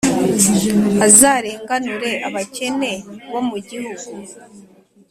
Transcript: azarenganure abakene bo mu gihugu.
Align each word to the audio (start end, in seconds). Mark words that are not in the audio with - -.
azarenganure 1.05 2.11
abakene 2.27 2.91
bo 3.31 3.41
mu 3.47 3.57
gihugu. 3.69 4.07